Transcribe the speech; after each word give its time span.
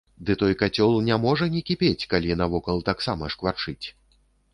Дый 0.27 0.35
той 0.41 0.53
кацёл 0.61 0.93
не 1.09 1.17
можа 1.25 1.45
не 1.55 1.61
кіпець, 1.67 2.07
калі 2.13 2.39
навокал 2.41 2.81
таксама 2.89 3.29
шкварчыць. 3.35 3.85